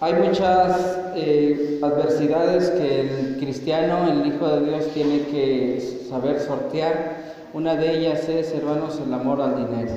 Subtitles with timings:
[0.00, 7.16] Hay muchas eh, adversidades que el cristiano, el Hijo de Dios, tiene que saber sortear.
[7.52, 9.92] Una de ellas es, hermanos, el amor al dinero.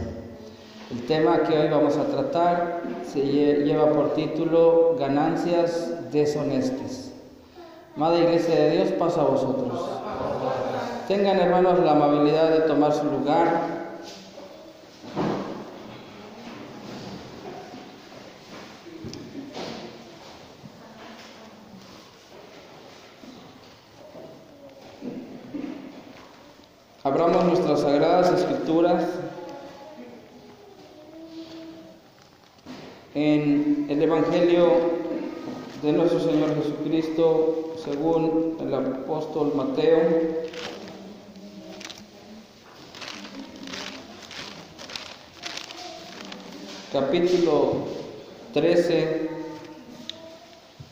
[0.91, 7.11] El tema que hoy vamos a tratar se lleva por título Ganancias deshonestas.
[7.95, 9.89] Madre Iglesia de Dios, paso a vosotros.
[11.07, 13.77] Tengan, hermanos, la amabilidad de tomar su lugar.
[27.07, 27.85] Abramos nuestras
[28.23, 29.05] sagradas escrituras
[33.13, 34.71] en el Evangelio
[35.83, 39.99] de nuestro Señor Jesucristo según el apóstol Mateo.
[46.91, 47.85] Capítulo
[48.53, 49.29] 13,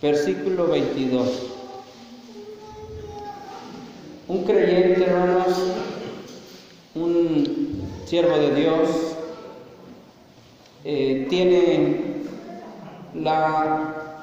[0.02, 1.45] versículo 22.
[8.06, 8.90] Siervo de Dios,
[10.84, 12.04] eh, tiene
[13.16, 14.22] la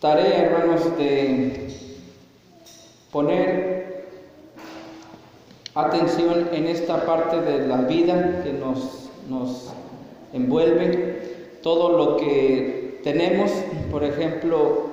[0.00, 1.68] tarea, hermanos, de
[3.12, 4.08] poner
[5.74, 9.68] atención en esta parte de la vida que nos, nos
[10.32, 13.52] envuelve, todo lo que tenemos,
[13.92, 14.88] por ejemplo,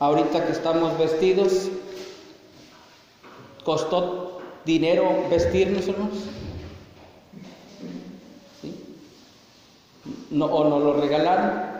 [0.00, 1.68] ahorita que estamos vestidos,
[3.64, 6.18] ¿Costó dinero vestirnos, hermanos?
[8.60, 8.74] ¿Sí?
[10.30, 11.72] No, ¿O nos lo regalaron?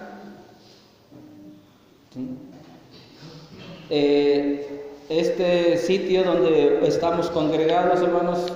[3.91, 8.52] Eh, este sitio donde estamos congregados, hermanos,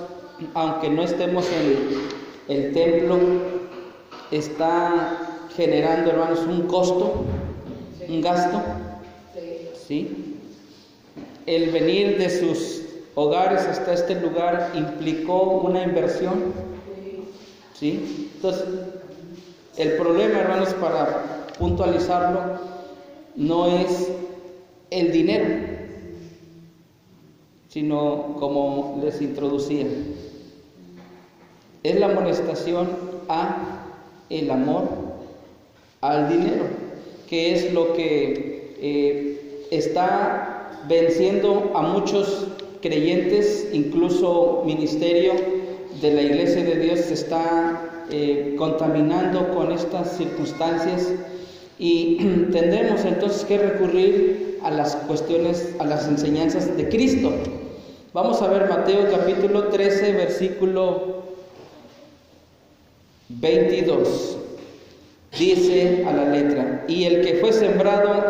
[0.53, 3.17] aunque no estemos en el templo,
[4.31, 7.25] está generando, hermanos, un costo,
[8.07, 8.61] un gasto.
[9.87, 10.35] ¿Sí?
[11.45, 12.76] El venir de sus
[13.17, 16.53] hogares hasta este lugar implicó una inversión.
[17.73, 18.29] ¿Sí?
[18.35, 18.63] Entonces,
[19.75, 22.59] el problema, hermanos, para puntualizarlo,
[23.35, 24.11] no es
[24.91, 25.47] el dinero,
[27.69, 29.87] sino como les introducía,
[31.81, 32.87] es la amonestación
[33.29, 33.83] a
[34.29, 34.89] el amor
[36.01, 36.65] al dinero,
[37.27, 42.47] que es lo que eh, está venciendo a muchos
[42.81, 45.33] creyentes, incluso ministerio
[46.01, 51.11] de la Iglesia de Dios se está eh, contaminando con estas circunstancias
[51.79, 52.17] y
[52.51, 57.31] tendremos entonces que recurrir a las cuestiones, a las enseñanzas de Cristo.
[58.13, 61.23] Vamos a ver Mateo capítulo 13, versículo
[63.29, 64.37] 22.
[65.37, 68.23] Dice a la letra, y el que fue sembrado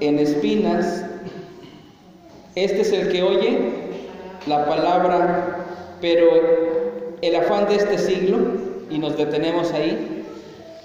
[0.00, 1.04] en espinas,
[2.54, 3.87] este es el que oye
[4.48, 5.66] la palabra,
[6.00, 6.26] pero
[7.20, 8.38] el afán de este siglo,
[8.90, 10.24] y nos detenemos ahí,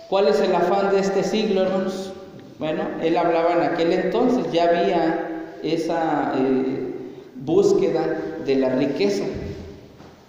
[0.10, 2.14] ¿cuál es el afán de este siglo, hermanos?
[2.60, 5.30] Bueno, él hablaba en aquel entonces, ya había
[5.64, 6.94] esa eh,
[7.36, 9.24] búsqueda de la riqueza,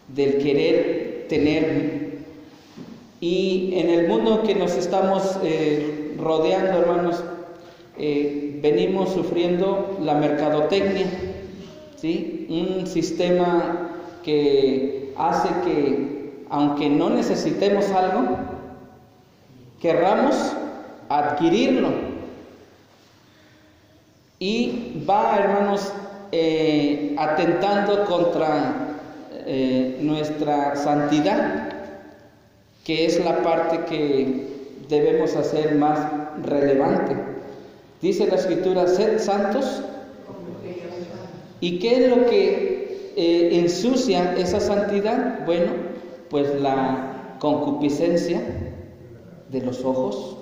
[0.08, 2.04] del querer tener.
[3.20, 7.22] Y en el mundo que nos estamos eh, rodeando, hermanos,
[7.98, 11.06] eh, venimos sufriendo la mercadotecnia,
[12.04, 13.90] un sistema
[14.22, 18.36] que hace que, aunque no necesitemos algo,
[19.80, 20.52] querramos
[21.08, 21.88] adquirirlo.
[24.38, 25.92] Y va, hermanos,
[26.32, 28.96] eh, atentando contra
[29.46, 31.70] eh, nuestra santidad,
[32.84, 34.46] que es la parte que
[34.88, 35.98] debemos hacer más
[36.42, 37.16] relevante.
[38.02, 39.82] Dice la escritura, sed santos
[41.64, 45.46] ¿Y qué es lo que eh, ensucia esa santidad?
[45.46, 45.72] Bueno,
[46.28, 48.42] pues la concupiscencia
[49.48, 50.36] de los ojos,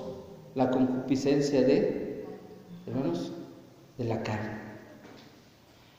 [0.56, 2.24] la concupiscencia de,
[2.88, 3.30] hermanos,
[3.98, 4.50] de la carne.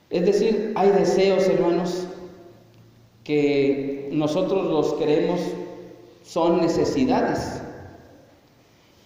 [0.10, 2.06] Es decir, hay deseos, hermanos,
[3.24, 5.40] que nosotros los queremos,
[6.26, 7.62] son necesidades.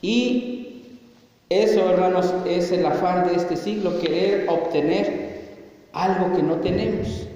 [0.02, 0.82] Y
[1.50, 5.28] eso, hermanos, es el afán de este siglo, querer obtener
[5.98, 7.28] algo que no tenemos.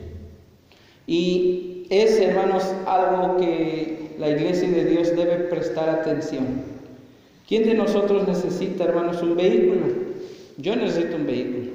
[1.08, 6.64] Y es, hermanos, algo que la iglesia de Dios debe prestar atención.
[7.48, 9.88] ¿Quién de nosotros necesita, hermanos, un vehículo?
[10.58, 11.72] Yo necesito un vehículo.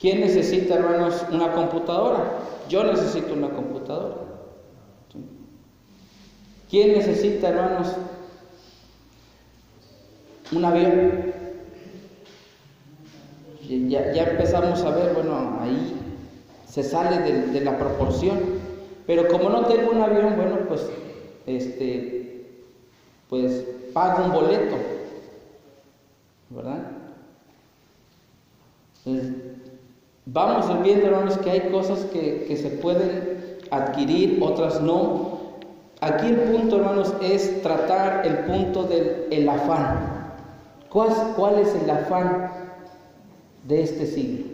[0.00, 2.38] ¿Quién necesita, hermanos, una computadora?
[2.68, 4.16] Yo necesito una computadora.
[6.70, 7.92] ¿Quién necesita, hermanos,
[10.50, 11.33] un avión?
[13.88, 15.96] Ya, ya empezamos a ver, bueno, ahí
[16.68, 18.38] se sale de, la proporción.
[19.06, 20.88] Pero como no tengo un avión, bueno, pues,
[21.46, 22.46] este,
[23.28, 24.76] pues pago un boleto,
[26.50, 26.82] ¿verdad?
[30.26, 35.34] Vamos viendo, hermanos, que hay cosas que, que se pueden adquirir, otras no.
[36.00, 40.32] Aquí el punto, hermanos, es tratar el punto del el afán.
[40.90, 42.63] ¿Cuál, ¿Cuál es el afán
[43.64, 44.46] de este siglo?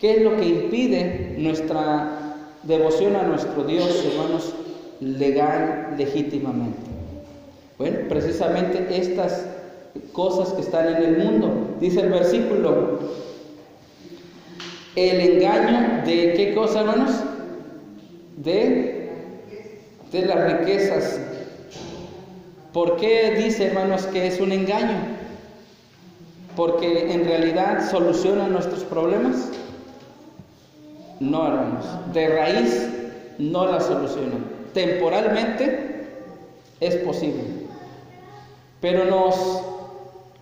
[0.00, 4.54] ¿Qué es lo que impide nuestra devoción a nuestro Dios, hermanos,
[5.00, 6.78] legal, legítimamente?
[7.78, 9.44] Bueno, precisamente estas
[10.12, 11.76] cosas que están en el mundo.
[11.80, 13.00] Dice el versículo,
[14.96, 17.10] el engaño de qué cosa, hermanos?
[18.36, 19.10] De,
[20.12, 21.20] de las riquezas.
[22.72, 25.17] ¿Por qué dice, hermanos, que es un engaño?
[26.58, 29.48] Porque en realidad soluciona nuestros problemas.
[31.20, 31.84] No, hermanos.
[32.12, 32.88] De raíz
[33.38, 34.44] no la solucionan.
[34.74, 36.08] Temporalmente
[36.80, 37.44] es posible.
[38.80, 39.62] Pero nos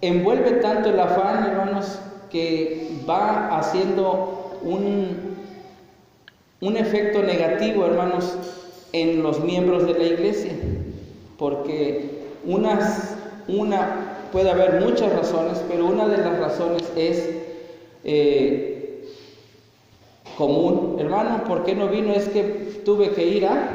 [0.01, 1.99] envuelve tanto el afán, hermanos,
[2.31, 5.37] que va haciendo un,
[6.63, 8.39] un efecto negativo, hermanos,
[8.95, 10.53] en los miembros de la iglesia.
[11.37, 13.17] Porque unas,
[13.49, 17.31] una, puede haber muchas razones, pero una de las razones es
[18.05, 19.05] eh,
[20.37, 20.97] común.
[20.99, 22.13] Hermano, ¿por qué no vino?
[22.13, 22.43] Es que
[22.85, 23.69] tuve que ir a,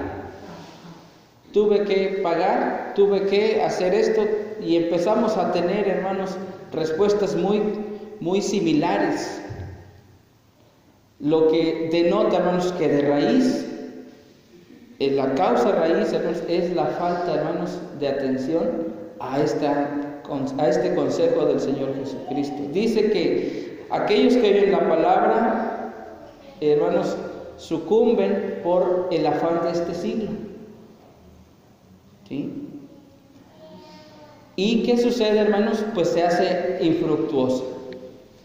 [1.53, 4.21] tuve que pagar, tuve que hacer esto
[4.61, 6.31] y empezamos a tener, hermanos,
[6.71, 7.61] respuestas muy,
[8.19, 9.41] muy similares.
[11.19, 13.67] Lo que denota, hermanos, que de raíz,
[14.99, 19.89] la causa raíz, hermanos, es la falta, hermanos, de atención a, esta,
[20.57, 22.57] a este consejo del Señor Jesucristo.
[22.71, 25.71] Dice que aquellos que oyen la palabra
[26.69, 27.15] hermanos,
[27.57, 30.29] sucumben por el afán de este siglo.
[32.27, 32.67] ¿Sí?
[34.55, 35.83] ¿Y qué sucede, hermanos?
[35.93, 37.67] Pues se hace infructuoso.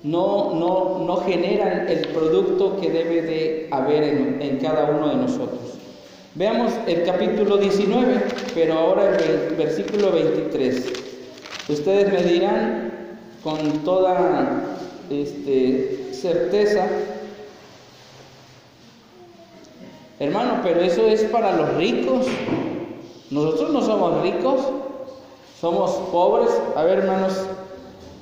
[0.03, 5.17] No, no, no generan el producto que debe de haber en, en cada uno de
[5.17, 5.61] nosotros.
[6.35, 8.23] Veamos el capítulo 19,
[8.55, 11.06] pero ahora el versículo 23.
[11.69, 12.93] Ustedes me dirán
[13.43, 14.63] con toda
[15.11, 16.87] este, certeza
[20.19, 22.27] Hermano, pero eso es para los ricos.
[23.31, 24.61] Nosotros no somos ricos,
[25.61, 26.49] somos pobres.
[26.75, 27.35] A ver, hermanos,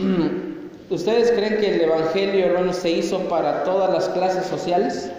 [0.90, 5.12] ¿ustedes creen que el Evangelio, hermanos, se hizo para todas las clases sociales?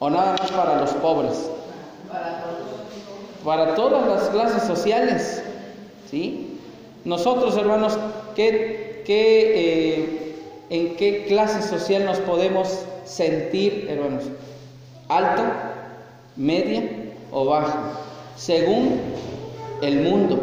[0.00, 1.48] ¿O nada más para los pobres?
[3.42, 5.42] Para todas las clases sociales.
[6.10, 6.51] ¿Sí?
[7.04, 7.98] Nosotros, hermanos,
[8.34, 10.34] ¿qué, qué, eh,
[10.70, 14.24] ¿en qué clase social nos podemos sentir, hermanos?
[15.08, 15.72] ¿Alta?
[16.36, 16.82] media
[17.30, 17.92] o baja,
[18.36, 19.00] según
[19.82, 20.40] el mundo.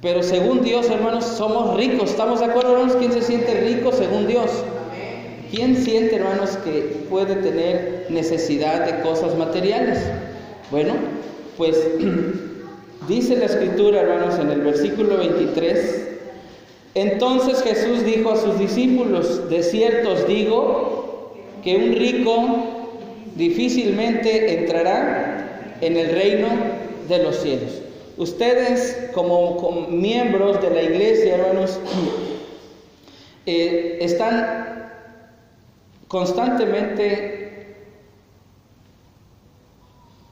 [0.00, 2.10] Pero según Dios, hermanos, somos ricos.
[2.10, 2.96] ¿Estamos de acuerdo, hermanos?
[2.98, 4.50] ¿Quién se siente rico según Dios?
[5.50, 10.00] ¿Quién siente, hermanos, que puede tener necesidad de cosas materiales?
[10.70, 10.94] Bueno,
[11.56, 11.76] pues
[13.08, 16.08] dice la escritura, hermanos, en el versículo 23,
[16.94, 22.46] entonces Jesús dijo a sus discípulos, de cierto os digo que un rico
[23.34, 26.48] difícilmente entrará en el reino
[27.08, 27.80] de los cielos.
[28.16, 31.80] Ustedes como, miembros de la iglesia, hermanos,
[33.46, 34.92] eh, están
[36.06, 37.76] constantemente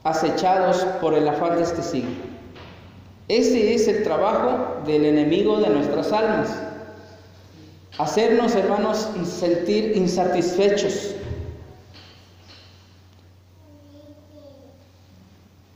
[0.03, 2.32] acechados por el afán de este siglo.
[3.27, 6.49] Ese es el trabajo del enemigo de nuestras almas.
[7.97, 11.15] Hacernos, hermanos, sentir insatisfechos,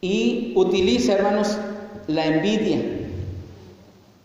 [0.02, 1.58] y utiliza, hermanos,
[2.08, 2.80] la envidia.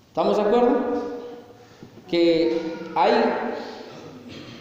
[0.09, 1.03] ¿Estamos de acuerdo?
[2.09, 2.61] Que
[2.95, 3.13] hay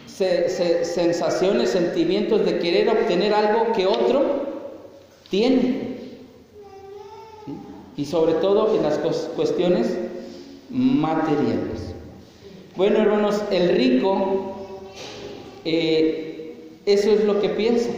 [0.08, 4.46] sensaciones, sentimientos de querer obtener algo que otro
[5.30, 5.91] tiene.
[8.02, 8.98] Y sobre todo en las
[9.36, 9.96] cuestiones
[10.72, 11.94] materiales.
[12.76, 14.56] Bueno, hermanos, el rico,
[15.66, 17.92] eh, eso es lo que piensa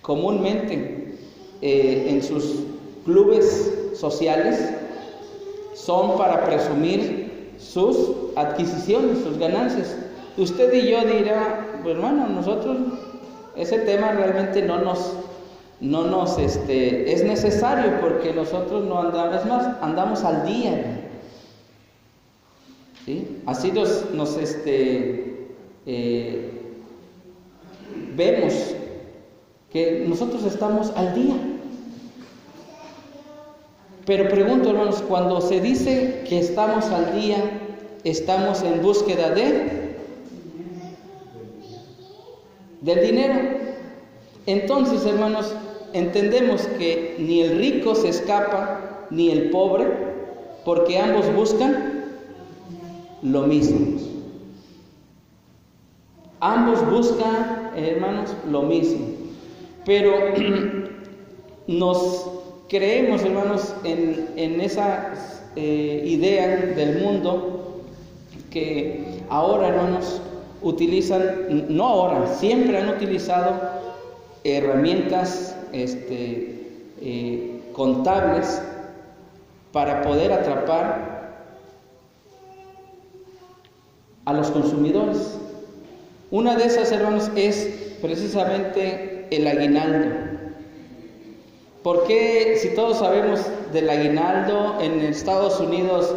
[0.00, 1.18] comúnmente
[1.60, 2.60] eh, en sus
[3.04, 4.72] clubes sociales
[5.74, 9.96] son para presumir sus adquisiciones, sus ganancias.
[10.38, 12.78] Usted y yo dirá, pues, hermano, nosotros
[13.54, 15.12] ese tema realmente no nos,
[15.80, 21.08] no nos este, es necesario porque nosotros no andamos, más, andamos al día.
[23.06, 23.42] ¿sí?
[23.46, 25.48] Así nos, nos este,
[25.86, 26.50] eh,
[28.14, 28.74] vemos
[29.72, 31.36] que nosotros estamos al día.
[34.04, 37.38] Pero pregunto, hermanos, cuando se dice que estamos al día,
[38.04, 39.90] estamos en búsqueda de
[42.80, 43.34] del dinero.
[44.46, 45.54] Entonces, hermanos,
[45.92, 49.86] entendemos que ni el rico se escapa, ni el pobre,
[50.64, 52.04] porque ambos buscan
[53.22, 53.98] lo mismo.
[56.40, 59.06] Ambos buscan, hermanos, lo mismo.
[59.84, 60.12] Pero
[61.66, 62.26] nos
[62.68, 65.12] creemos, hermanos, en, esa
[65.56, 67.82] eh, idea del mundo
[68.50, 70.20] que ahora, hermanos,
[70.62, 73.52] utilizan, no ahora, siempre han utilizado
[74.44, 76.66] herramientas este,
[77.00, 78.62] eh, contables
[79.72, 81.20] para poder atrapar
[84.24, 85.38] a los consumidores.
[86.30, 90.30] Una de esas, hermanos, es precisamente el aguinaldo.
[91.82, 93.40] porque si todos sabemos
[93.72, 96.14] del aguinaldo, en Estados Unidos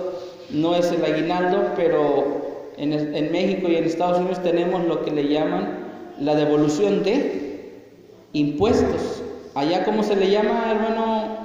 [0.50, 2.44] no es el aguinaldo, pero
[2.78, 5.80] en, México y en Estados Unidos tenemos lo que le llaman
[6.20, 7.72] la devolución de
[8.34, 9.22] impuestos.
[9.56, 11.38] Allá, ¿cómo se le llama, hermano?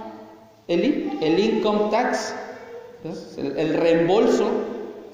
[0.66, 2.34] El income tax,
[3.36, 4.48] el, reembolso.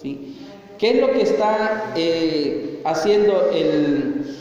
[0.00, 0.36] ¿sí?
[0.78, 4.36] ¿Qué es lo que está eh, haciendo el,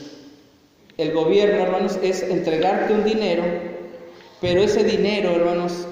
[0.98, 2.00] el gobierno, hermanos?
[2.02, 3.44] Es entregarte un dinero,
[4.42, 5.88] pero ese dinero, hermanos,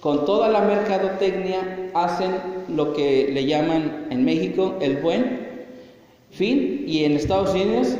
[0.00, 2.34] con toda la mercadotecnia hacen
[2.68, 5.48] lo que le llaman en México el buen
[6.30, 7.96] fin y en Estados Unidos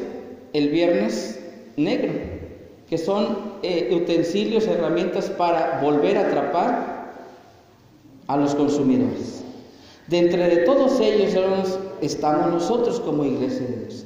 [0.53, 1.39] el viernes
[1.77, 2.13] negro,
[2.91, 7.13] que son eh, utensilios, herramientas para volver a atrapar
[8.27, 9.45] a los consumidores.
[10.09, 14.05] De entre de todos ellos, estamos nosotros como iglesia de Dios,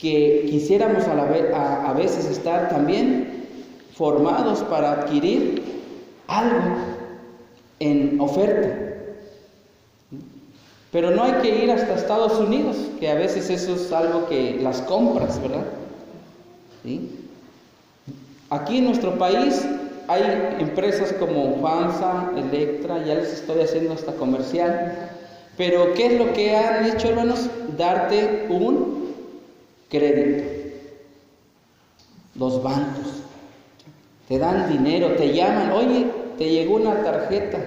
[0.00, 3.46] que quisiéramos a, a veces estar también
[3.94, 5.62] formados para adquirir
[6.26, 6.78] algo
[7.78, 8.76] en oferta.
[10.90, 14.58] Pero no hay que ir hasta Estados Unidos, que a veces eso es algo que
[14.60, 15.66] las compras, ¿verdad?
[18.50, 19.66] Aquí en nuestro país
[20.08, 20.22] hay
[20.60, 25.10] empresas como FAMSA, Electra, ya les estoy haciendo hasta comercial.
[25.56, 27.48] Pero ¿qué es lo que han hecho, hermanos?
[27.76, 29.14] Darte un
[29.88, 30.44] crédito.
[32.36, 33.22] Los bancos
[34.28, 37.58] te dan dinero, te llaman, oye, te llegó una tarjeta,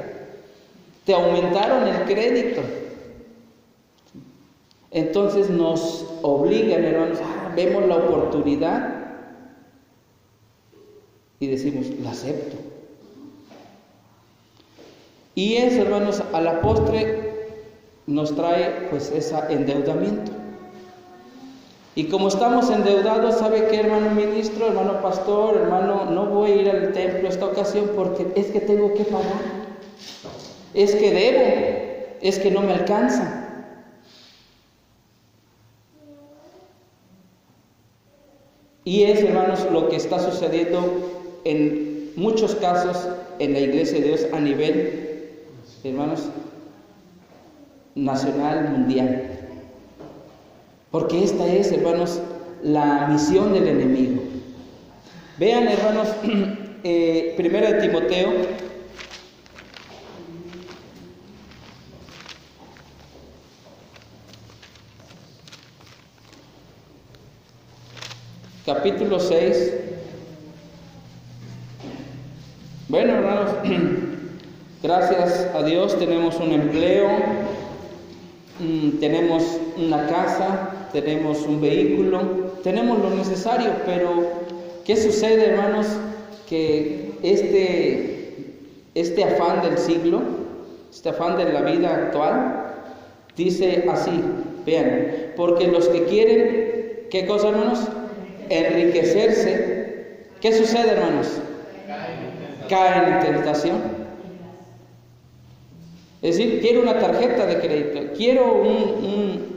[1.05, 2.62] te aumentaron el crédito.
[4.91, 8.99] Entonces nos obligan, hermanos, ah, vemos la oportunidad
[11.39, 12.58] y decimos, la acepto.
[15.36, 17.48] Y eso, hermanos, a la postre
[18.08, 20.31] nos trae pues ese endeudamiento.
[21.96, 26.05] Y como estamos endeudados, ¿sabe qué, hermano ministro, hermano pastor, hermano?
[26.05, 29.41] No voy a ir al templo esta ocasión porque es que tengo que pagar.
[30.74, 32.19] Es que debo.
[32.22, 33.39] Es que no me alcanza.
[38.84, 43.08] Y es, hermanos, lo que está sucediendo en muchos casos
[43.39, 45.29] en la iglesia de Dios a nivel,
[45.84, 46.29] hermanos,
[47.96, 49.39] nacional, mundial.
[50.91, 52.19] Porque esta es, hermanos,
[52.63, 54.22] la misión del enemigo.
[55.38, 56.08] Vean, hermanos,
[56.84, 58.34] eh, primera de Timoteo.
[68.65, 69.88] Capítulo 6.
[72.89, 73.51] Bueno, hermanos,
[74.81, 77.08] gracias a Dios tenemos un empleo,
[78.60, 79.43] mm, tenemos
[79.77, 82.19] una casa, tenemos un vehículo,
[82.63, 84.10] tenemos lo necesario, pero
[84.86, 85.86] ¿qué sucede, hermanos?
[86.50, 88.55] Que este,
[88.96, 90.24] este afán del siglo,
[90.91, 92.74] este afán de la vida actual,
[93.38, 94.19] dice así,
[94.65, 97.81] vean, porque los que quieren, ¿qué cosa, hermanos?
[98.50, 101.39] Enriquecerse, ¿qué sucede, hermanos?
[102.69, 103.81] Caen en tentación.
[106.21, 109.49] Es decir, quiero una tarjeta de crédito, quiero un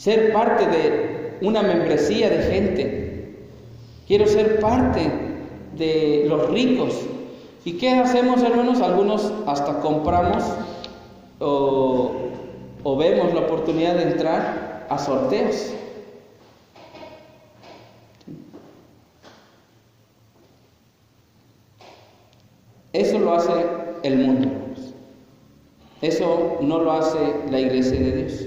[0.00, 3.34] ser parte de una membresía de gente.
[4.06, 5.10] Quiero ser parte
[5.76, 6.94] de los ricos.
[7.64, 8.80] ¿Y qué hacemos, hermanos?
[8.80, 10.42] Algunos hasta compramos
[11.38, 12.12] o,
[12.98, 15.74] vemos la oportunidad de entrar a sorteos.
[22.92, 23.52] Eso lo hace
[24.02, 24.48] el mundo.
[26.00, 27.18] Eso no lo hace
[27.50, 28.46] la iglesia de Dios.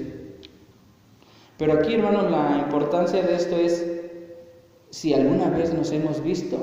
[1.56, 3.86] Pero aquí, hermanos, la importancia de esto es
[4.90, 6.58] si alguna vez nos hemos visto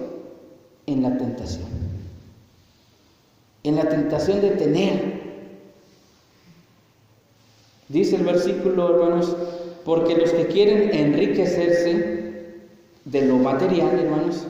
[0.86, 1.68] en la tentación.
[3.64, 5.22] En la tentación de tener.
[7.88, 9.36] Dice el versículo, hermanos,
[9.86, 12.22] porque los que quieren enriquecerse
[13.06, 14.46] de lo material, hermanos,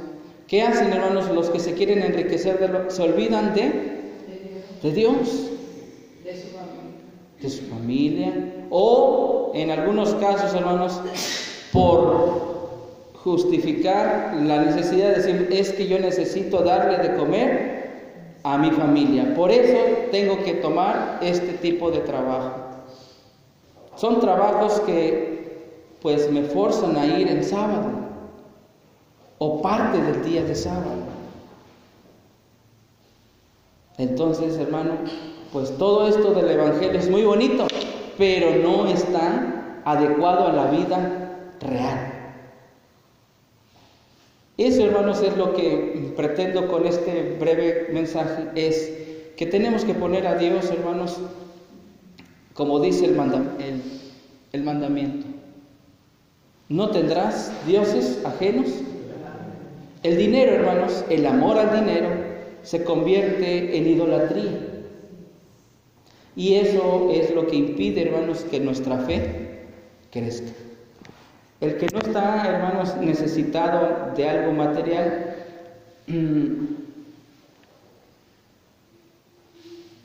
[0.52, 1.30] ¿qué hacen, hermanos?
[1.32, 4.02] Los que se quieren enriquecer de lo, se olvidan de,
[4.84, 5.50] de Dios,
[7.42, 11.00] de su familia, o en algunos casos, hermanos,
[11.72, 12.52] por
[13.24, 17.90] justificar la necesidad de decir, es que yo necesito darle de comer
[18.44, 19.78] a mi familia, por eso
[20.12, 22.58] tengo que tomar este tipo de trabajo.
[23.96, 25.32] Son trabajos que
[26.02, 28.01] pues me forzan a ir en sábado
[29.44, 31.02] o parte del día de sábado.
[33.98, 34.92] Entonces, hermano,
[35.52, 37.66] pues todo esto del Evangelio es muy bonito,
[38.20, 42.14] pero no está adecuado a la vida real.
[44.58, 48.94] Eso, hermanos, es lo que pretendo con este breve mensaje, es
[49.38, 51.18] que tenemos que poner a Dios, hermanos,
[52.54, 53.82] como dice el,
[54.52, 55.26] el mandamiento.
[56.70, 58.68] No tendrás dioses ajenos.
[60.04, 62.10] El dinero, hermanos, el amor al dinero
[62.64, 64.68] se convierte en idolatría.
[66.36, 69.68] Y eso es lo que impide, hermanos, que nuestra fe
[70.12, 70.52] crezca.
[71.60, 75.36] El que no está, hermanos, necesitado de algo material,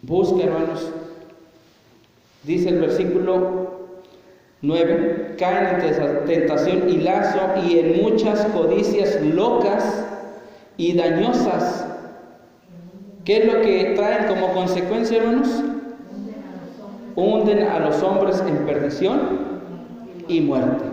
[0.02, 0.92] busca, hermanos,
[2.44, 3.65] dice el versículo
[4.66, 10.04] 9, caen en tentación y lazo y en muchas codicias locas
[10.76, 11.86] y dañosas.
[13.24, 15.62] ¿Qué es lo que traen como consecuencia, hermanos?
[17.16, 19.20] hunden a los hombres en perdición
[20.28, 20.84] y muerte.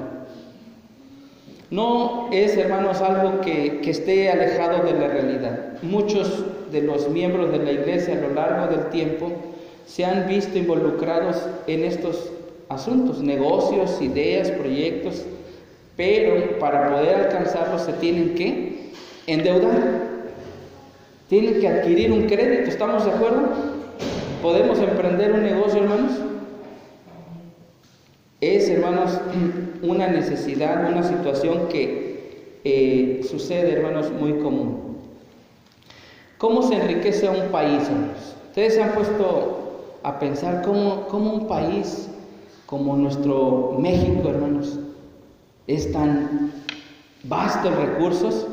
[1.69, 5.59] No es, hermanos, algo que, esté alejado de la realidad.
[5.81, 9.31] Muchos de los miembros de la iglesia a lo largo del tiempo
[9.85, 12.31] se han visto involucrados en estos
[12.69, 15.25] asuntos, negocios, ideas, proyectos,
[15.95, 18.91] pero para poder alcanzarlos se tienen que
[19.27, 20.01] endeudar,
[21.29, 23.49] tienen que adquirir un crédito, ¿estamos de acuerdo?
[24.41, 26.11] ¿Podemos emprender un negocio, hermanos?
[28.41, 29.19] Es, hermanos,
[29.81, 34.97] una necesidad, una situación que eh, sucede, hermanos, muy común.
[36.37, 38.35] ¿Cómo se enriquece un país, hermanos?
[38.49, 42.09] Ustedes se han puesto a pensar cómo, cómo un país
[42.73, 44.79] como nuestro México, hermanos,
[45.67, 46.51] es tan
[47.21, 48.47] vasto en recursos,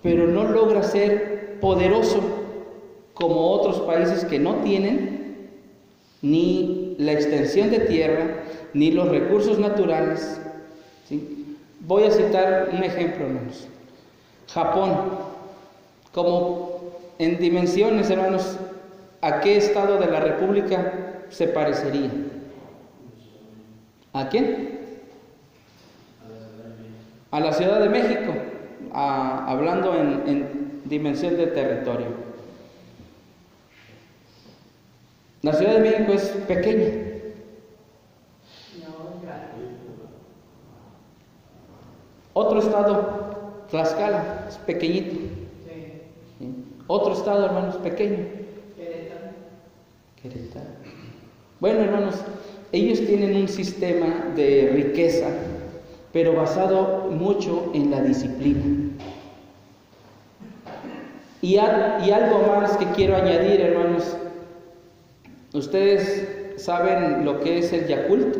[0.00, 2.20] pero no logra ser poderoso
[3.14, 5.48] como otros países que no tienen
[6.22, 8.44] ni la extensión de tierra,
[8.74, 10.40] ni los recursos naturales.
[11.80, 13.66] Voy a citar un ejemplo, hermanos.
[14.54, 14.92] Japón,
[16.12, 18.56] como en dimensiones, hermanos,
[19.20, 22.27] ¿a qué estado de la República se parecería?
[24.18, 24.80] ¿A quién?
[27.30, 28.32] A la Ciudad de México,
[28.92, 32.08] hablando en dimensión de territorio.
[35.42, 36.94] La Ciudad de México es pequeña.
[42.32, 45.16] Otro estado, Tlaxcala, es pequeñito.
[46.88, 48.26] Otro estado, hermanos, pequeño.
[50.20, 50.66] Querétaro.
[51.60, 52.16] Bueno, hermanos,
[52.72, 55.28] ellos tienen un sistema de riqueza,
[56.12, 58.64] pero basado mucho en la disciplina.
[61.40, 64.16] Y, algo más que quiero añadir, hermanos,
[65.54, 68.36] ¿Ustedes saben lo que es el Yakult?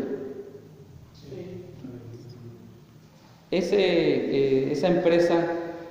[3.50, 5.46] Ese, eh, esa empresa,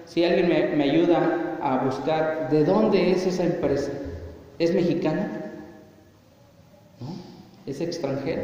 [0.05, 3.91] si alguien me, ayuda a buscar de dónde es esa empresa,
[4.59, 5.51] ¿es mexicana?
[7.01, 7.15] ¿No?
[7.67, 8.43] ¿Es extranjera?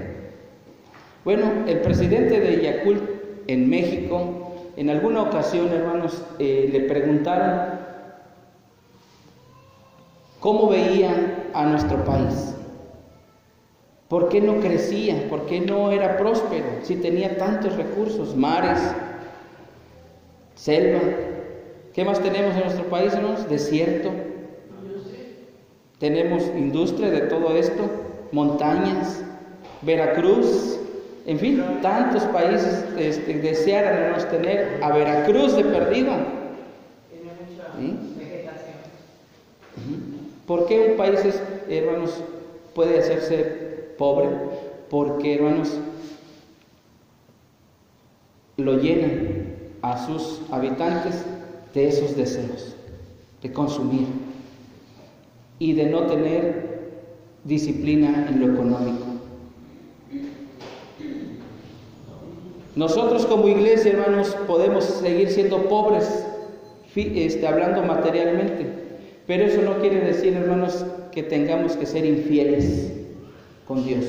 [1.23, 3.01] Bueno, el presidente de Yakult
[3.47, 7.79] en México, en alguna ocasión, hermanos, eh, le preguntaron
[10.41, 12.53] cómo veía a nuestro país.
[14.09, 15.29] ¿Por qué no crecía?
[15.29, 18.79] ¿Por qué no era próspero si tenía tantos recursos, mares,
[20.55, 20.99] selva?
[21.93, 23.47] ¿Qué más tenemos en nuestro país, hermanos?
[23.47, 24.12] Desierto.
[25.97, 27.89] Tenemos industria de todo esto,
[28.34, 29.24] montañas,
[29.84, 30.80] Veracruz,
[31.26, 33.34] en fin, tantos países este,
[34.30, 36.12] tener a Veracruz de perdido.
[40.48, 41.19] ¿Por qué un país,
[41.69, 42.22] hermanos,
[42.76, 44.30] puede hacerse pobre?
[44.89, 45.80] Porque, hermanos,
[48.58, 51.24] lo llenan a sus habitantes
[51.74, 52.76] de esos deseos,
[53.41, 54.08] de consumir
[55.60, 56.72] y de no tener
[57.43, 59.06] disciplina en lo económico.
[62.75, 66.25] Nosotros como iglesia, hermanos, podemos seguir siendo pobres,
[66.95, 68.65] este, hablando materialmente,
[69.27, 72.91] pero eso no quiere decir, hermanos, que tengamos que ser infieles
[73.67, 74.06] con Dios.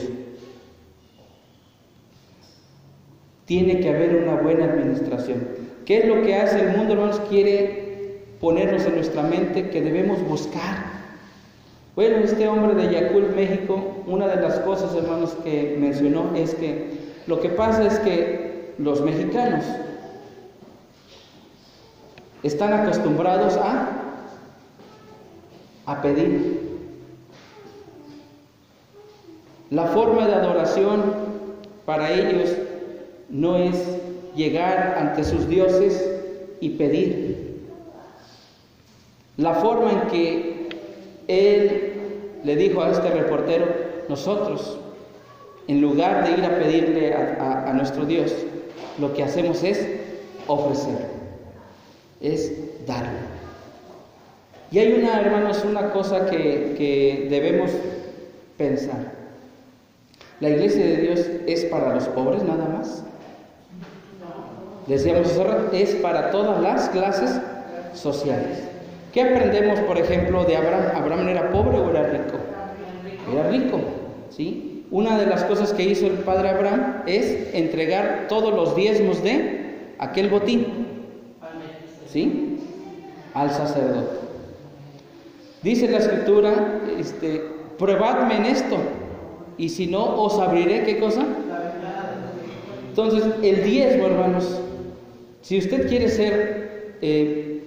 [3.44, 5.46] Tiene que haber una buena administración.
[5.84, 7.20] ¿Qué es lo que hace el mundo, hermanos?
[7.28, 11.03] Quiere ponernos en nuestra mente que debemos buscar.
[11.96, 16.98] Bueno, este hombre de Yacul, México, una de las cosas, hermanos, que mencionó es que
[17.28, 19.64] lo que pasa es que los mexicanos
[22.42, 23.90] están acostumbrados a,
[25.86, 26.62] a pedir.
[29.70, 31.02] La forma de adoración
[31.86, 32.50] para ellos
[33.28, 33.76] no es
[34.34, 36.10] llegar ante sus dioses
[36.58, 37.62] y pedir.
[39.36, 40.68] La forma en que
[41.28, 41.83] él
[42.44, 43.66] le dijo a este reportero,
[44.08, 44.78] nosotros,
[45.66, 48.32] en lugar de ir a pedirle a, nuestro Dios,
[48.98, 49.86] lo que hacemos es
[50.46, 51.08] ofrecer,
[52.20, 52.52] es
[52.86, 53.34] darle.
[54.70, 57.70] Y hay una, hermanos, una cosa que, que debemos
[58.58, 59.12] pensar.
[60.40, 63.02] La iglesia de Dios es para los pobres nada más.
[64.86, 65.32] Decíamos,
[65.72, 67.40] es para todas las clases
[67.94, 68.73] sociales.
[69.14, 70.90] ¿Qué aprendemos, por ejemplo, de Abraham?
[70.96, 72.36] ¿Abraham era pobre o era rico?
[73.32, 73.78] Era rico,
[74.28, 74.84] ¿sí?
[74.90, 79.92] Una de las cosas que hizo el padre Abraham es entregar todos los diezmos de
[80.00, 80.66] aquel botín,
[82.08, 82.58] ¿sí?
[83.34, 84.18] Al sacerdote.
[85.62, 87.40] Dice la escritura, este,
[87.78, 88.76] probadme en esto,
[89.56, 91.24] y si no, os abriré, ¿qué cosa?
[92.88, 94.60] Entonces, el diezmo, hermanos,
[95.40, 97.60] si usted quiere ser, eh,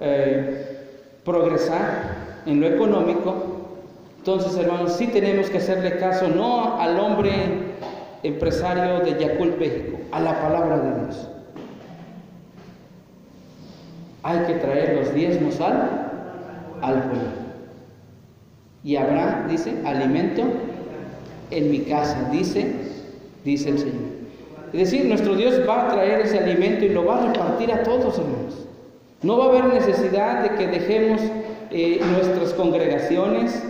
[0.00, 3.34] eh, progresar en lo económico,
[4.18, 7.32] entonces hermanos, sí tenemos que hacerle caso no al hombre
[8.22, 11.28] empresario de Yacul, México, a la palabra de Dios.
[14.22, 16.10] Hay que traer los diezmos al,
[16.82, 17.46] al pueblo.
[18.82, 20.42] Y habrá, dice, alimento
[21.50, 22.74] en mi casa, dice,
[23.44, 24.16] dice el Señor.
[24.72, 27.82] Es decir, nuestro Dios va a traer ese alimento y lo va a repartir a
[27.84, 28.65] todos, hermanos.
[29.22, 31.20] No va a haber necesidad de que dejemos
[31.70, 33.62] eh, nuestras congregaciones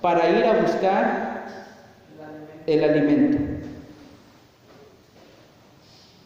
[0.00, 1.44] para ir a buscar
[2.66, 3.38] el alimento.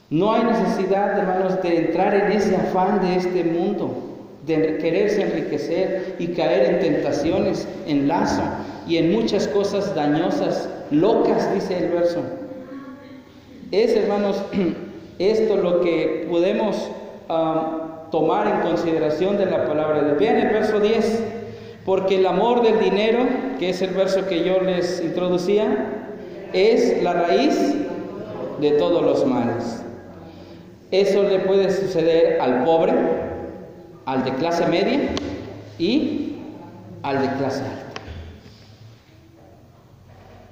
[0.09, 3.91] No hay necesidad, hermanos, de entrar en ese afán de este mundo,
[4.47, 8.43] de quererse enriquecer y caer en tentaciones, en lazo
[8.87, 12.23] y en muchas cosas dañosas, locas, dice el verso.
[13.73, 14.41] Es, hermanos,
[15.19, 16.77] esto lo que podemos
[18.17, 21.23] tomar en consideración de la palabra de Vean el verso 10,
[21.85, 23.19] porque el amor del dinero,
[23.59, 25.67] que es el verso que yo les introducía,
[26.55, 27.75] es la raíz
[28.59, 29.85] de todos los males.
[30.91, 32.95] Eso le puede suceder al pobre,
[34.07, 35.11] al de clase media
[35.79, 36.37] y
[37.03, 38.01] al de clase alta.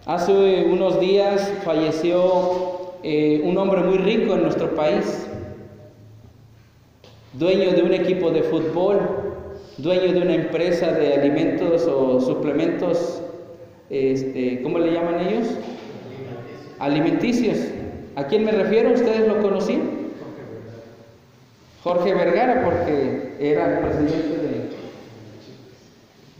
[0.04, 5.28] Hace unos días falleció eh, un hombre muy rico en nuestro país,
[7.34, 9.00] dueño de un equipo de fútbol,
[9.78, 13.22] dueño de una empresa de alimentos o suplementos,
[13.90, 15.48] este, ¿cómo le llaman ellos?
[16.78, 17.58] Alimenticios.
[18.16, 18.92] ¿A quién me refiero?
[18.92, 20.04] ¿Ustedes lo conocían?
[21.82, 24.38] Jorge Vergara, porque era el presidente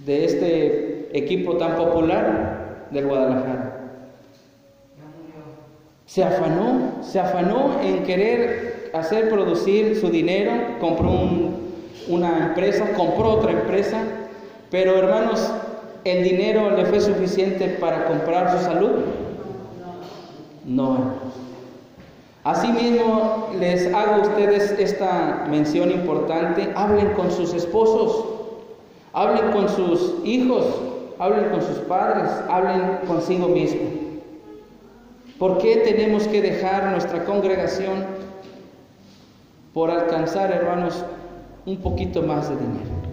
[0.07, 3.81] de, de este equipo tan popular del Guadalajara.
[6.07, 11.11] Se afanó, se afanó en querer hacer producir su dinero, compró
[12.09, 13.99] una empresa, compró otra empresa,
[14.71, 15.53] pero hermanos,
[16.05, 18.91] ¿el dinero le fue suficiente para comprar su salud?
[20.65, 21.15] No.
[22.45, 28.27] Asimismo, les hago a ustedes esta mención importante, hablen con sus esposos,
[29.13, 30.67] hablen con sus hijos,
[31.19, 33.89] hablen con sus padres, hablen consigo mismos.
[35.39, 38.05] ¿Por qué tenemos que dejar nuestra congregación
[39.75, 41.05] por alcanzar, hermanos,
[41.67, 43.05] un poquito más de dinero?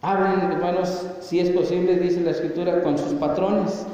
[0.00, 3.86] Hablen, hermanos, si es posible, dice la escritura, con sus patrones.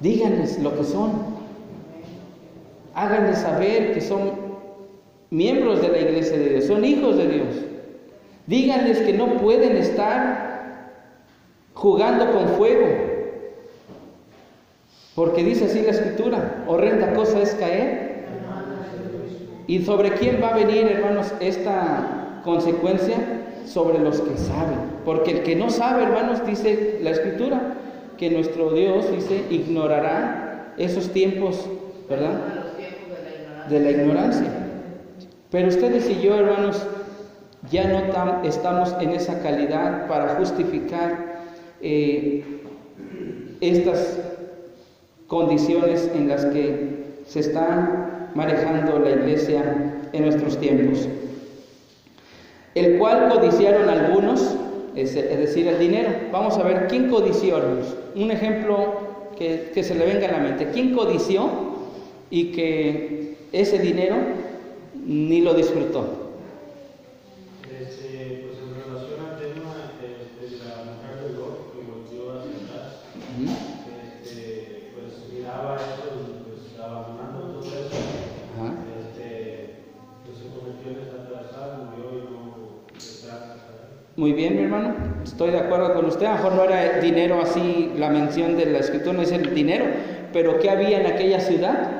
[0.00, 1.10] Díganles lo que son.
[2.94, 4.30] Háganles saber que son
[5.30, 7.54] miembros de la iglesia de Dios, son hijos de Dios.
[8.46, 10.92] Díganles que no pueden estar
[11.74, 13.05] jugando con fuego.
[15.16, 18.26] Porque dice así la escritura, horrenda cosa es caer.
[19.66, 23.16] ¿Y sobre quién va a venir, hermanos, esta consecuencia?
[23.64, 24.78] Sobre los que saben.
[25.06, 27.76] Porque el que no sabe, hermanos, dice la escritura,
[28.18, 31.66] que nuestro Dios, dice, ignorará esos tiempos,
[32.10, 32.38] ¿verdad?
[33.70, 34.50] De la ignorancia.
[35.50, 36.86] Pero ustedes y yo, hermanos,
[37.70, 41.40] ya no estamos en esa calidad para justificar
[41.80, 42.44] eh,
[43.60, 44.18] estas
[45.26, 51.08] condiciones en las que se está manejando la iglesia en nuestros tiempos.
[52.74, 54.54] El cual codiciaron algunos,
[54.94, 56.10] es, decir, el dinero.
[56.30, 57.58] Vamos a ver, ¿quién codició?
[58.14, 58.94] Un ejemplo
[59.38, 60.70] que, que se le venga a la mente.
[60.72, 61.48] ¿Quién codició
[62.30, 64.16] y que ese dinero
[64.94, 66.26] ni lo disfrutó?
[84.16, 86.24] Muy bien, mi hermano, estoy de acuerdo con usted.
[86.24, 89.54] A lo mejor no era dinero así, la mención de la escritura no es el
[89.54, 89.84] dinero,
[90.32, 91.90] pero ¿qué había en aquella ciudad?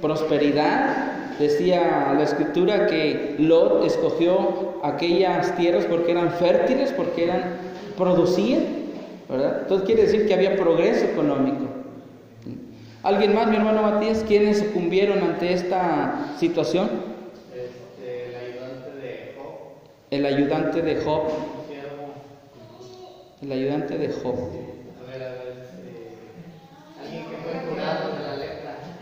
[0.00, 0.96] Prosperidad.
[1.38, 7.42] Decía la escritura que Lot escogió aquellas tierras porque eran fértiles, porque eran
[7.94, 8.62] producían,
[9.28, 9.58] ¿verdad?
[9.60, 11.66] Entonces quiere decir que había progreso económico.
[13.02, 14.24] ¿Alguien más, mi hermano Matías?
[14.26, 16.88] ¿Quiénes sucumbieron ante esta situación?
[20.10, 21.22] El ayudante de Job.
[23.42, 24.34] El ayudante de Job.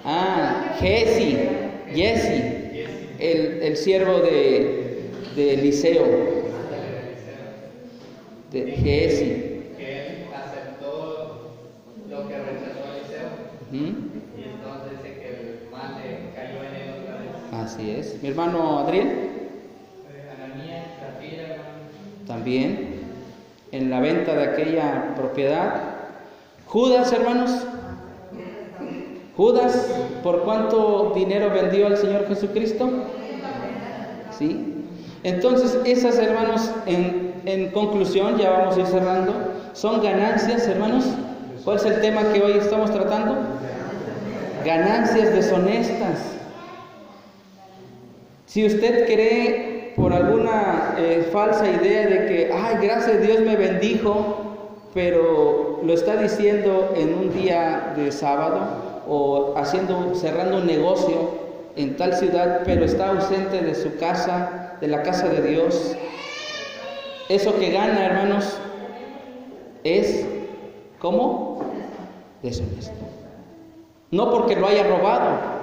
[0.05, 1.49] Ah, Jesse.
[1.94, 2.87] Jesse.
[3.18, 6.05] El, el siervo de, de Eliseo.
[8.53, 9.49] De Jesse.
[17.53, 18.23] Así es.
[18.23, 19.28] Mi hermano Adrián.
[22.48, 23.00] También
[23.72, 25.82] en la venta de aquella propiedad.
[26.64, 27.50] Judas, hermanos,
[29.37, 29.87] Judas,
[30.22, 32.88] ¿por cuánto dinero vendió al Señor Jesucristo?
[34.38, 34.87] ¿Sí?
[35.24, 39.34] Entonces, esas, hermanos, en, en conclusión, ya vamos a ir cerrando,
[39.74, 41.04] son ganancias, hermanos.
[41.64, 43.37] ¿Cuál es el tema que hoy estamos tratando?
[44.64, 46.18] Ganancias deshonestas.
[48.46, 49.67] Si usted cree
[49.98, 54.37] por alguna eh, falsa idea de que, ay, gracias Dios me bendijo,
[54.94, 58.61] pero lo está diciendo en un día de sábado
[59.08, 64.87] o haciendo, cerrando un negocio en tal ciudad, pero está ausente de su casa, de
[64.87, 65.96] la casa de Dios.
[67.28, 68.56] Eso que gana, hermanos,
[69.82, 70.24] es,
[71.00, 71.61] ¿cómo?
[72.42, 72.94] Deshonesto.
[74.12, 75.58] No porque lo haya robado,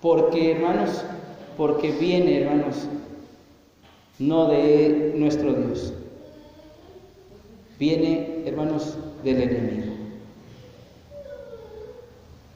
[0.00, 1.04] porque, hermanos,
[1.56, 2.86] porque viene, hermanos,
[4.18, 5.92] no de nuestro Dios,
[7.78, 9.92] viene, hermanos, del enemigo.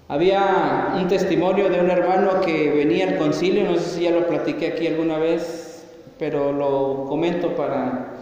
[0.09, 4.27] Había un testimonio de un hermano que venía al concilio, no sé si ya lo
[4.27, 5.85] platiqué aquí alguna vez,
[6.19, 8.17] pero lo comento para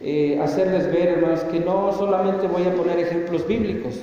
[0.00, 3.94] eh, hacerles ver, hermanos, que no solamente voy a poner ejemplos bíblicos,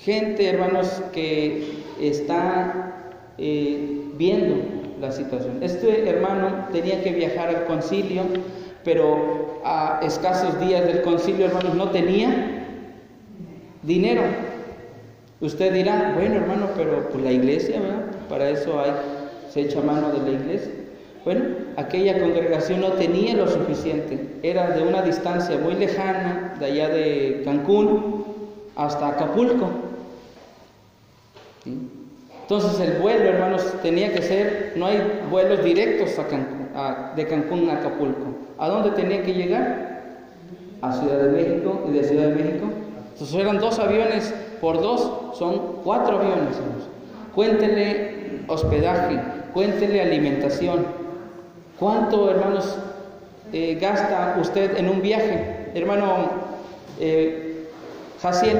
[0.00, 4.71] gente, hermanos, que está eh, viendo
[5.02, 5.58] la situación.
[5.60, 8.22] Este hermano tenía que viajar al concilio,
[8.84, 12.64] pero a escasos días del concilio, hermanos, no tenía
[13.82, 14.22] dinero.
[15.40, 18.06] Usted dirá, bueno hermano, pero pues la iglesia, ¿verdad?
[18.28, 18.80] Para eso
[19.50, 20.72] se echa mano de la iglesia.
[21.24, 21.44] Bueno,
[21.76, 27.42] aquella congregación no tenía lo suficiente, era de una distancia muy lejana, de allá de
[27.44, 28.24] Cancún
[28.76, 29.68] hasta Acapulco.
[31.64, 31.76] ¿Sí?
[32.54, 36.10] Entonces el vuelo, hermanos, tenía que ser, no hay vuelos directos
[37.16, 38.26] de Cancún a Acapulco.
[38.58, 40.02] ¿A dónde tenía que llegar?
[40.82, 42.66] A Ciudad de México y de Ciudad de México.
[43.14, 46.54] Entonces eran dos aviones por dos, son cuatro aviones.
[46.58, 46.88] Hermanos.
[47.34, 49.18] Cuéntenle hospedaje,
[49.54, 50.84] cuéntenle alimentación.
[51.78, 52.76] ¿Cuánto, hermanos,
[53.54, 55.70] eh, gasta usted en un viaje?
[55.74, 56.28] Hermano
[57.00, 57.66] eh,
[58.20, 58.58] Jaciel,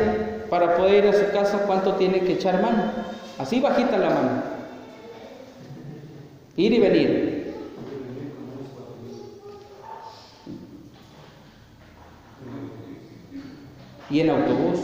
[0.48, 3.12] para poder ir a su casa, ¿cuánto tiene que echar mano?
[3.38, 4.42] Así bajita la mano.
[6.56, 7.54] Ir y venir.
[14.10, 14.80] Y en autobús.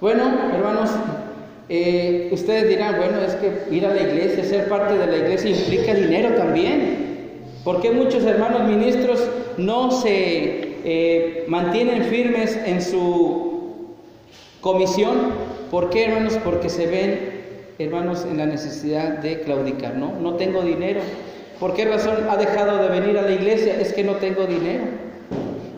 [0.00, 0.90] Bueno, hermanos,
[1.72, 5.50] Eh, ustedes dirán, bueno, es que ir a la iglesia, ser parte de la iglesia
[5.50, 7.38] implica dinero también.
[7.62, 9.24] ¿Por qué muchos hermanos ministros
[9.56, 13.94] no se eh, mantienen firmes en su
[14.60, 15.49] comisión?
[15.70, 16.38] ¿Por qué, hermanos?
[16.44, 17.42] Porque se ven,
[17.78, 20.12] hermanos, en la necesidad de claudicar, ¿no?
[20.20, 21.00] No tengo dinero.
[21.60, 23.80] ¿Por qué razón ha dejado de venir a la iglesia?
[23.80, 24.84] Es que no tengo dinero.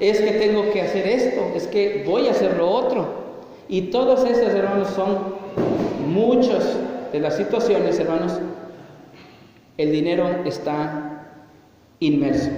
[0.01, 1.53] Es que tengo que hacer esto.
[1.55, 3.23] Es que voy a hacer lo otro.
[3.69, 5.35] Y todos esos hermanos son
[6.09, 6.77] muchas
[7.13, 8.41] de las situaciones, hermanos,
[9.77, 11.27] el dinero está
[12.01, 12.51] inmerso.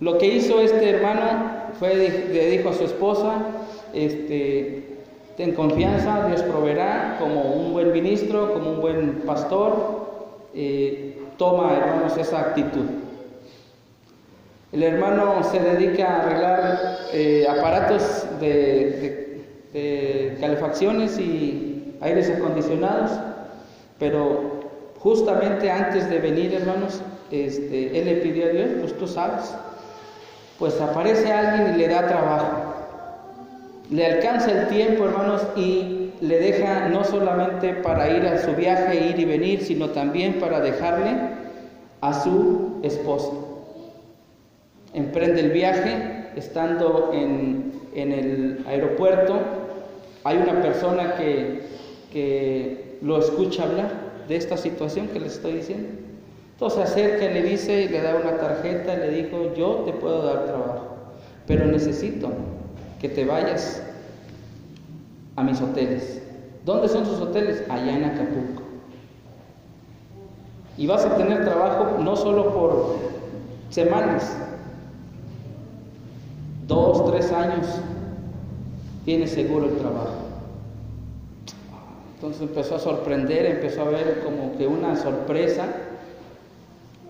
[0.00, 3.57] Lo que hizo este hermano fue, le dijo a su esposa,
[3.94, 4.98] este,
[5.36, 10.08] ten confianza, Dios proveerá, como un buen ministro, como un buen pastor,
[10.54, 12.86] eh, toma, hermanos, esa actitud.
[14.72, 19.26] El hermano se dedica a arreglar eh, aparatos de
[20.40, 23.12] calefacciones y aires acondicionados,
[23.98, 24.60] pero
[24.98, 29.54] justamente antes de venir, hermanos, este, él le pidió a Dios, pues tú sabes,
[30.58, 32.67] pues aparece alguien y le da trabajo,
[33.90, 39.08] le alcanza el tiempo, hermanos, y le deja no solamente para ir a su viaje,
[39.10, 41.16] ir y venir, sino también para dejarle
[42.00, 43.32] a su esposa.
[44.92, 49.38] Emprende el viaje, estando en, en el aeropuerto,
[50.24, 51.62] hay una persona que,
[52.12, 53.90] que lo escucha hablar
[54.28, 55.88] de esta situación que les estoy diciendo.
[56.52, 60.44] Entonces acerca y le dice, le da una tarjeta, le dijo, yo te puedo dar
[60.46, 60.96] trabajo,
[61.46, 62.30] pero necesito
[63.00, 63.82] que te vayas
[65.36, 66.22] a mis hoteles.
[66.64, 67.62] ¿Dónde son sus hoteles?
[67.70, 68.62] Allá en Acapulco.
[70.76, 72.96] Y vas a tener trabajo no solo por
[73.70, 74.36] semanas,
[76.66, 77.66] dos, tres años,
[79.04, 80.14] tienes seguro el trabajo.
[82.14, 85.66] Entonces empezó a sorprender, empezó a ver como que una sorpresa,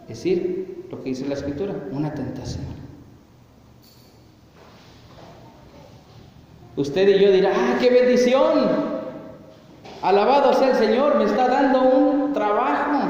[0.03, 2.78] es decir, lo que dice la escritura, una tentación.
[6.79, 8.69] Usted y yo dirá, ¡ah, qué bendición!
[10.01, 13.01] Alabado sea el Señor, me está dando un trabajo.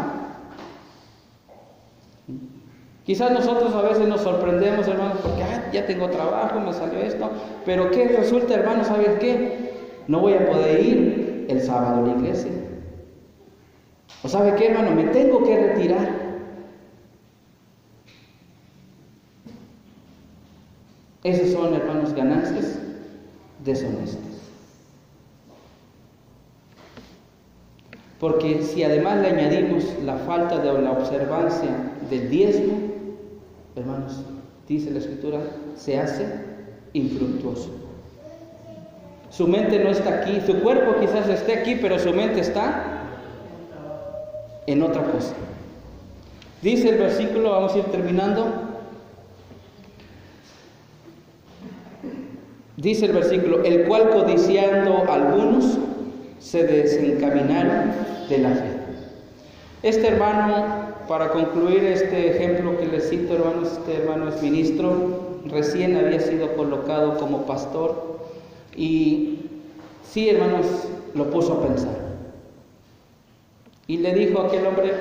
[3.05, 7.31] Quizás nosotros a veces nos sorprendemos, hermanos, porque ah, ya tengo trabajo, me salió esto,
[7.67, 8.87] pero ¿qué resulta, hermanos?
[8.87, 9.71] ¿Saben qué?
[10.09, 12.53] No voy a poder ir el sábado a la iglesia.
[14.23, 14.93] ¿O sabe qué, hermano?
[14.93, 16.09] Me tengo que retirar.
[21.23, 22.88] Esas son, hermanos, ganancias
[23.69, 24.23] deshonestas.
[28.19, 31.71] Porque si además le añadimos la falta de la observancia
[32.11, 32.79] del diezmo,
[33.77, 34.25] hermanos,
[34.67, 35.41] dice la escritura,
[35.77, 36.27] se hace
[36.95, 37.71] infructuoso.
[39.31, 43.05] Su mente no está aquí, su cuerpo quizás esté aquí, pero su mente está
[44.67, 45.35] en otra cosa.
[46.61, 48.68] Dice el versículo, vamos a ir terminando.
[52.79, 55.79] Dice el versículo, el cual codiciando algunos
[56.39, 57.91] se desencaminaron
[58.29, 58.71] de la fe.
[59.83, 65.97] Este hermano para concluir este ejemplo que les cito, hermanos, este hermano es ministro, recién
[65.97, 68.21] había sido colocado como pastor
[68.77, 69.41] y
[70.05, 70.67] sí, hermanos,
[71.15, 71.97] lo puso a pensar.
[73.89, 74.93] Y le dijo a aquel hombre,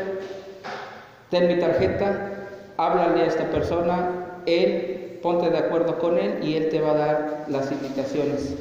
[1.30, 6.70] ten mi tarjeta, háblale a esta persona, él, ponte de acuerdo con él y él
[6.70, 8.56] te va a dar las invitaciones.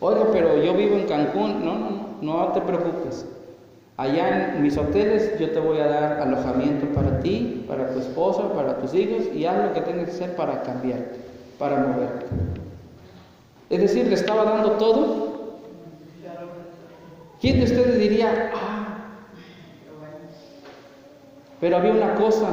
[0.00, 1.90] Oiga, pero yo vivo en Cancún, no, no,
[2.22, 3.26] no, no te preocupes.
[3.96, 8.50] Allá en mis hoteles yo te voy a dar alojamiento para ti, para tu esposa,
[8.54, 11.18] para tus hijos y haz lo que tengas que hacer para cambiarte,
[11.58, 12.26] para moverte.
[13.68, 15.30] Es decir, le estaba dando todo.
[17.42, 18.80] ¿Quién de ustedes diría, ah,
[21.60, 22.48] pero había una cosa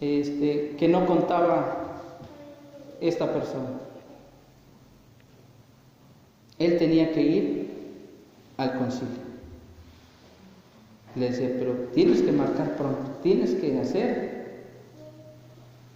[0.00, 1.85] este, que no contaba
[3.00, 3.70] esta persona.
[6.58, 7.70] Él tenía que ir
[8.56, 9.26] al concilio.
[11.14, 14.36] Le decía, pero tienes que marcar pronto, tienes que hacer.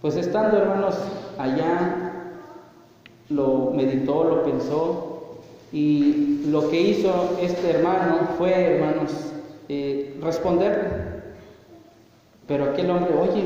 [0.01, 0.95] Pues estando, hermanos,
[1.37, 2.11] allá,
[3.29, 5.11] lo meditó, lo pensó,
[5.71, 9.11] y lo que hizo este hermano fue, hermanos,
[9.69, 10.89] eh, responderle.
[12.47, 13.43] Pero aquel hombre, oye,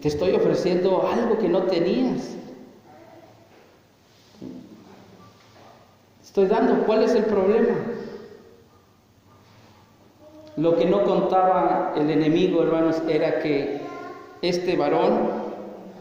[0.00, 2.36] te estoy ofreciendo algo que no tenías.
[6.32, 7.74] Estoy dando, ¿cuál es el problema?
[10.56, 13.82] Lo que no contaba el enemigo, hermanos, era que
[14.40, 15.28] este varón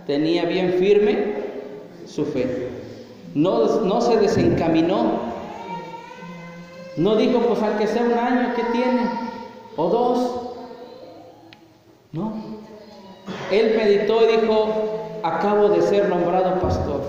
[0.08, 1.34] tenía bien firme
[2.08, 2.70] su fe.
[3.36, 5.20] No, no se desencaminó.
[6.96, 9.02] No dijo, pues aunque sea un año, ¿qué tiene?
[9.76, 10.42] O dos.
[12.14, 12.36] No.
[13.52, 17.02] Él meditó y dijo, acabo de ser nombrado pastor.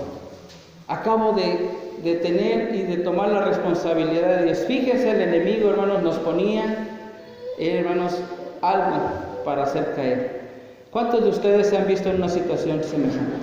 [0.89, 4.59] Acabo de, de tener y de tomar la responsabilidad de Dios.
[4.67, 6.87] Fíjese, el enemigo, hermanos, nos ponía,
[7.57, 8.19] hermanos,
[8.61, 8.97] algo
[9.45, 10.41] para hacer caer.
[10.91, 13.37] ¿Cuántos de ustedes se han visto en una situación semejante?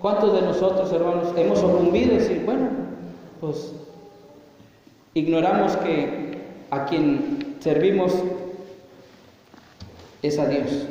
[0.00, 2.68] ¿Cuántos de nosotros, hermanos, hemos sucumbido y decir, bueno,
[3.40, 3.72] pues
[5.14, 6.38] ignoramos que
[6.70, 8.14] a quien servimos
[10.22, 10.86] es a Dios?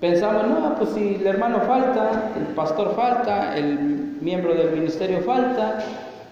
[0.00, 5.78] Pensamos, no, pues si el hermano falta, el pastor falta, el miembro del ministerio falta,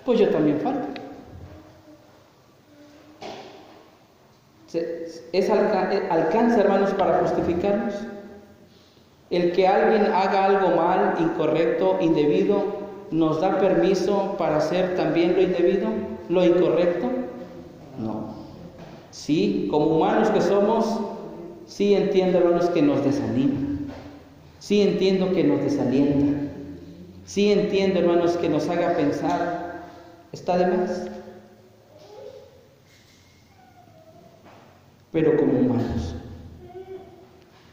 [0.05, 1.01] pues yo también falto.
[5.33, 7.95] Es alcanza, hermanos, para justificarnos.
[9.31, 12.65] El que alguien haga algo mal, incorrecto, indebido,
[13.11, 15.89] ¿nos da permiso para hacer también lo indebido,
[16.29, 17.09] lo incorrecto?
[17.99, 18.35] No.
[19.11, 21.01] Sí, como humanos que somos,
[21.67, 23.59] sí entiendo, hermanos, que nos desanima.
[24.61, 26.40] Sí entiendo que nos desalienta.
[27.31, 29.83] Sí entiendo, hermanos, que nos haga pensar,
[30.33, 31.07] está de más.
[35.13, 36.17] Pero como humanos.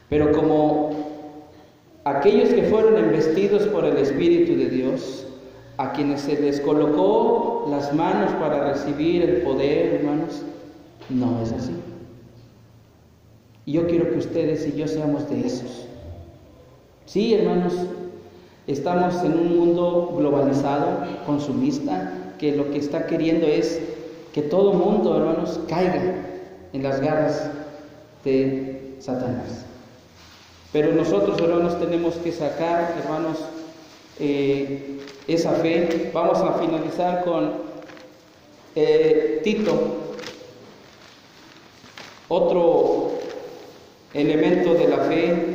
[0.08, 0.90] Pero como
[2.04, 5.26] aquellos que fueron investidos por el Espíritu de Dios,
[5.76, 10.42] a quienes se les colocó las manos para recibir el poder, hermanos,
[11.08, 11.74] no es así.
[13.66, 15.88] Y yo quiero que ustedes y yo seamos de esos.
[17.06, 17.74] Sí, hermanos,
[18.68, 23.80] estamos en un mundo globalizado, consumista, que lo que está queriendo es
[24.32, 26.14] que todo mundo, hermanos, caiga
[26.72, 27.50] en las garras
[28.24, 29.64] de Satanás.
[30.72, 33.38] Pero nosotros, hermanos, tenemos que sacar, hermanos,
[34.20, 36.10] eh, esa fe.
[36.12, 37.52] Vamos a finalizar con
[38.74, 39.72] eh, Tito,
[42.28, 43.12] otro
[44.12, 45.47] elemento de la fe.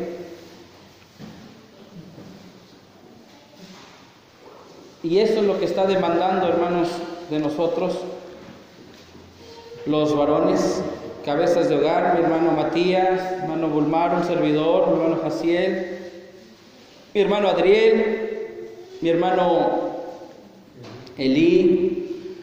[5.14, 6.89] Y eso es lo que está demandando, hermanos,
[7.30, 7.99] de nosotros,
[9.86, 10.82] los varones,
[11.24, 15.99] cabezas de hogar, mi hermano Matías, mi hermano Bulmar, un servidor, mi hermano Jaciel,
[17.14, 19.91] mi hermano Adriel, mi hermano
[21.16, 22.36] Elí.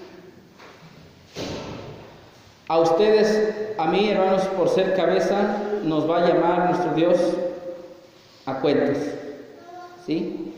[2.68, 7.18] A ustedes, a mí, hermanos, por ser cabeza, nos va a llamar nuestro Dios
[8.46, 8.98] a cuentas.
[10.06, 10.49] ¿Sí?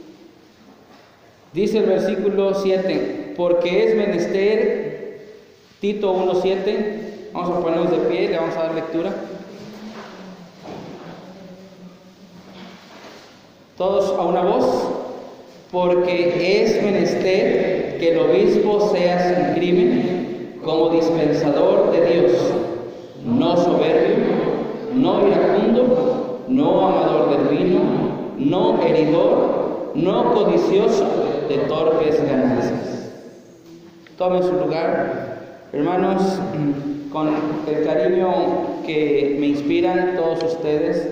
[1.53, 5.21] Dice el versículo 7, porque es menester,
[5.81, 9.11] Tito 1.7, Vamos a ponernos de pie le vamos a dar lectura.
[13.79, 14.67] Todos a una voz,
[15.71, 22.33] porque es menester que el obispo sea sin crimen, como dispensador de Dios,
[23.25, 24.17] no soberbio,
[24.95, 27.81] no iracundo, no amador del vino,
[28.37, 31.07] no heridor, no codicioso
[31.49, 33.11] de torpes ganancias.
[34.17, 36.41] Tomen su lugar, hermanos
[37.13, 37.29] con
[37.69, 41.07] el cariño que me inspiran todos ustedes,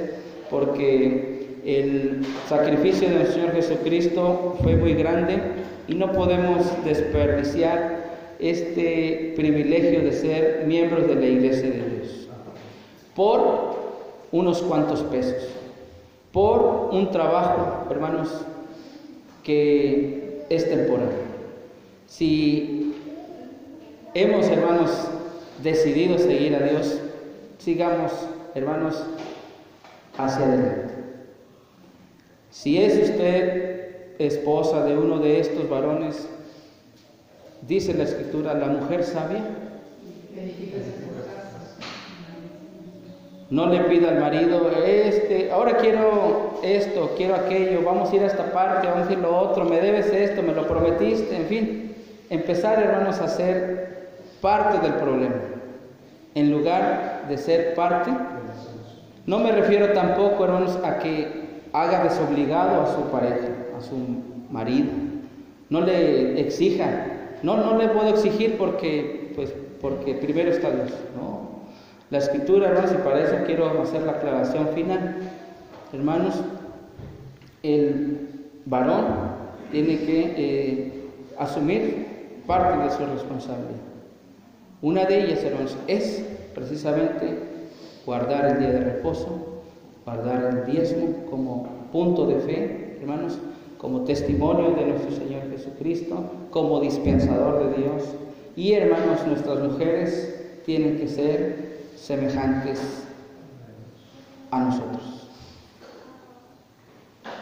[0.49, 5.39] porque el sacrificio de nuestro Señor Jesucristo fue muy grande
[5.87, 8.01] y no podemos desperdiciar
[8.39, 12.29] este privilegio de ser miembros de la iglesia de Dios
[13.15, 13.77] por
[14.33, 15.49] unos cuantos pesos,
[16.33, 18.47] por un trabajo, hermanos,
[19.43, 21.11] que es temporal.
[22.07, 22.95] Si
[24.15, 24.91] hemos, hermanos,
[25.63, 26.99] decidido seguir a Dios,
[27.59, 28.13] sigamos,
[28.55, 29.05] hermanos,
[30.17, 30.95] hacia adelante.
[32.51, 36.27] Si es usted esposa de uno de estos varones,
[37.67, 39.45] dice la escritura, la mujer sabia,
[43.51, 48.27] no le pida al marido, este, ahora quiero esto, quiero aquello, vamos a ir a
[48.27, 51.47] esta parte, vamos a ir a lo otro, me debes esto, me lo prometiste, en
[51.47, 51.97] fin,
[52.31, 55.35] empezar hermanos a ser parte del problema,
[56.37, 58.13] en lugar de ser parte.
[59.27, 63.97] No me refiero tampoco, hermanos, a que haga desobligado a su pareja, a su
[64.51, 64.91] marido.
[65.69, 67.07] No le exija,
[67.43, 70.93] no, no le puedo exigir porque, pues, porque primero está Dios.
[71.17, 71.50] No.
[72.11, 75.17] La escritura, hermanos, y para eso quiero hacer la aclaración final.
[75.93, 76.35] Hermanos,
[77.63, 78.29] el
[78.67, 79.05] varón
[79.71, 80.93] tiene que eh,
[81.39, 82.07] asumir
[82.49, 83.79] parte de su responsabilidad.
[84.83, 87.39] Una de ellas, hermanos, es precisamente
[88.05, 89.63] guardar el día de reposo,
[90.05, 93.39] guardar el diezmo como punto de fe, hermanos,
[93.79, 98.03] como testimonio de nuestro Señor Jesucristo, como dispensador de Dios,
[98.57, 100.35] Y hermanos, nuestras mujeres
[100.67, 101.70] tienen que ser
[102.01, 103.05] semejantes
[104.51, 105.29] a nosotros.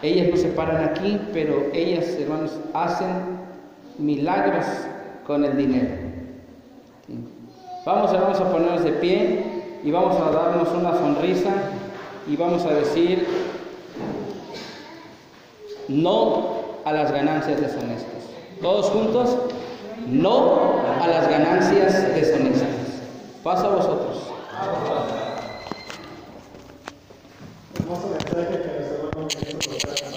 [0.03, 3.09] Ellas no se paran aquí, pero ellas, hermanos, hacen
[3.99, 4.67] milagros
[5.27, 5.95] con el dinero.
[7.85, 9.45] Vamos, vamos a ponernos de pie
[9.83, 11.51] y vamos a darnos una sonrisa
[12.27, 13.27] y vamos a decir
[15.89, 18.25] no a las ganancias deshonestas.
[18.61, 19.37] Todos juntos,
[20.07, 22.69] no a las ganancias deshonestas.
[23.43, 24.28] Paso a vosotros.
[27.75, 30.08] Hermoso mensaje que nos hermano Jesús nos trae.